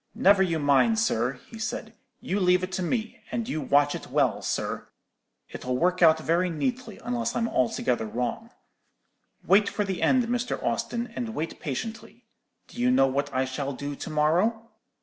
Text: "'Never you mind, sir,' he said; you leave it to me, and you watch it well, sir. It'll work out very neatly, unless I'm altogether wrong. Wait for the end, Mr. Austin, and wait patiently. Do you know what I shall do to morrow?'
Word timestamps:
"'Never 0.15 0.41
you 0.41 0.57
mind, 0.57 0.97
sir,' 0.97 1.33
he 1.47 1.59
said; 1.59 1.93
you 2.21 2.39
leave 2.39 2.63
it 2.63 2.71
to 2.71 2.81
me, 2.81 3.21
and 3.31 3.47
you 3.47 3.61
watch 3.61 3.93
it 3.93 4.07
well, 4.07 4.41
sir. 4.41 4.87
It'll 5.49 5.77
work 5.77 6.01
out 6.01 6.17
very 6.17 6.49
neatly, 6.49 6.99
unless 7.03 7.35
I'm 7.35 7.47
altogether 7.47 8.07
wrong. 8.07 8.49
Wait 9.45 9.69
for 9.69 9.83
the 9.85 10.01
end, 10.01 10.23
Mr. 10.23 10.57
Austin, 10.63 11.13
and 11.15 11.35
wait 11.35 11.59
patiently. 11.59 12.25
Do 12.67 12.81
you 12.81 12.89
know 12.89 13.05
what 13.05 13.31
I 13.31 13.45
shall 13.45 13.73
do 13.73 13.95
to 13.95 14.09
morrow?' 14.09 14.71